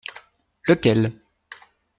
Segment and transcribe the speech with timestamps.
[0.67, 1.03] Lequel?